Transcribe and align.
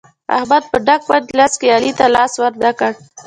احمد 0.37 0.63
په 0.71 0.77
ډک 0.87 1.01
مجلس 1.13 1.51
کې 1.59 1.67
علي 1.75 1.91
ته 1.99 2.05
لاس 2.15 2.33
ور 2.41 2.53
نه 2.63 2.71
کړ. 2.79 2.91